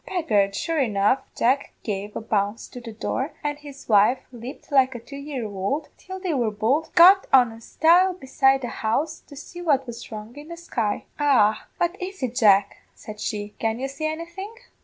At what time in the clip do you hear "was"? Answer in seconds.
9.85-10.11